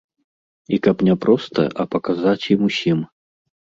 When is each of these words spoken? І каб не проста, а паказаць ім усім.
І 0.77 0.79
каб 0.87 1.03
не 1.09 1.15
проста, 1.27 1.67
а 1.83 1.85
паказаць 1.97 2.49
ім 2.57 2.61
усім. 2.69 2.99